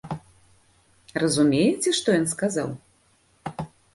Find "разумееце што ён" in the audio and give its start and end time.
1.23-2.25